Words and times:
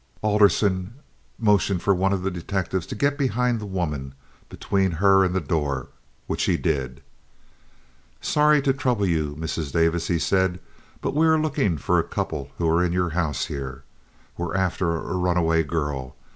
Alderson 0.23 0.95
motioned 1.37 1.83
one 1.85 2.11
of 2.11 2.23
his 2.23 2.33
detectives 2.33 2.87
to 2.87 2.95
get 2.95 3.19
behind 3.19 3.59
the 3.61 3.67
woman—between 3.67 4.93
her 4.93 5.23
and 5.23 5.35
the 5.35 5.39
door—which 5.39 6.43
he 6.45 6.57
did. 6.57 7.01
"Sorry 8.19 8.63
to 8.63 8.73
trouble 8.73 9.05
you, 9.05 9.35
Mrs. 9.35 9.71
Davis," 9.71 10.07
he 10.07 10.17
said, 10.17 10.59
"but 11.01 11.13
we 11.13 11.27
are 11.27 11.37
looking 11.37 11.77
for 11.77 11.99
a 11.99 12.03
couple 12.03 12.49
who 12.57 12.67
are 12.67 12.83
in 12.83 12.93
your 12.93 13.09
house 13.11 13.45
here. 13.45 13.83
We're 14.37 14.55
after 14.55 14.95
a 14.95 15.15
runaway 15.15 15.61
girl. 15.61 16.15